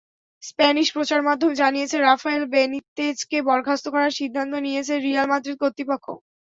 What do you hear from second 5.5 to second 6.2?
কর্তৃপক্ষ।